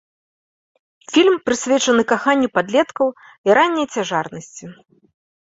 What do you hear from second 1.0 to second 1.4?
Фільм